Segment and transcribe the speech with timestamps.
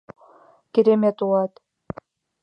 [0.73, 1.53] —Керемет улат!